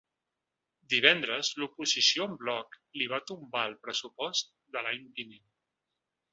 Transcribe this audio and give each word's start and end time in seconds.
Divendres, 0.93 1.51
l’oposició 1.63 2.27
en 2.29 2.33
bloc 2.45 2.79
li 3.01 3.09
va 3.13 3.21
tombar 3.33 3.63
el 3.73 3.79
pressupost 3.87 4.53
de 4.79 4.87
l’any 4.89 5.09
vinent. 5.23 5.49